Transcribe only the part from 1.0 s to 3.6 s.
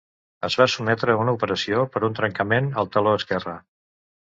a una operació per un trencament al taló esquerra.